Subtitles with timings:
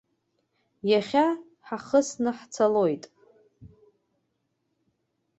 [0.91, 1.25] Иахьа
[1.67, 3.03] ҳахысны ҳцалоит.